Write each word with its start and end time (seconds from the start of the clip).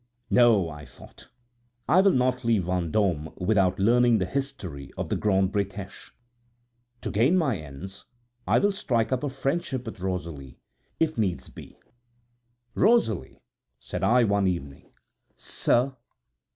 No, 0.31 0.67
I 0.67 0.83
thought, 0.83 1.27
I 1.87 2.01
will 2.01 2.09
not 2.15 2.43
leave 2.43 2.63
Vendôme 2.63 3.39
without 3.39 3.77
learning 3.77 4.17
the 4.17 4.25
history 4.25 4.91
of 4.97 5.09
the 5.09 5.15
Grande 5.15 5.51
Bretêche. 5.51 6.09
To 7.01 7.11
gain 7.11 7.37
my 7.37 7.59
ends 7.59 8.05
I 8.47 8.57
will 8.57 8.71
strike 8.71 9.11
up 9.11 9.23
a 9.23 9.29
friendship 9.29 9.85
with 9.85 9.99
Rosalie, 9.99 10.57
if 10.99 11.19
needs 11.19 11.49
be. 11.49 11.77
"Rosalie," 12.73 13.43
said 13.77 14.03
I, 14.03 14.23
one 14.23 14.47
evening. 14.47 14.91
"Sir?" 15.37 15.95